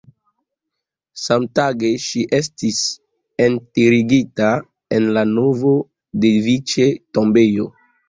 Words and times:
Samtage 1.23 1.91
ŝi 2.05 2.23
estis 2.39 2.81
enterigita 3.49 4.51
en 4.99 5.09
la 5.19 5.27
Novodeviĉe-tombejo. 5.37 7.73